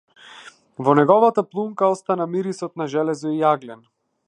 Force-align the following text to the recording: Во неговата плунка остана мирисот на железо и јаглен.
Во 0.87 0.95
неговата 0.99 1.43
плунка 1.51 1.91
остана 1.97 2.27
мирисот 2.33 2.83
на 2.83 2.91
железо 2.97 3.35
и 3.37 3.45
јаглен. 3.45 3.89